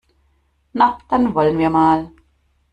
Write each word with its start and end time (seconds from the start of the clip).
Na, 0.73 0.97
dann 1.09 1.35
wollen 1.35 1.59
wir 1.59 1.69
mal! 1.69 2.11